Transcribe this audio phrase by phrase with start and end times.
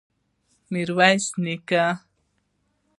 [0.71, 1.83] ميرويس نيکه!